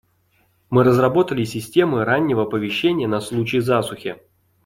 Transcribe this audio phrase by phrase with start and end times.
[0.71, 4.17] Мы разработали системы раннего оповещения на случай засухи.